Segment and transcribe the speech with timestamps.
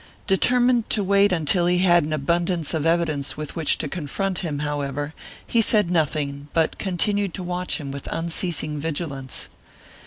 [0.25, 5.13] Determined to wait until he had abundance of evidence with which to confront him, however,
[5.45, 9.49] he said nothing, but continued to watch him with unceasing vigilance.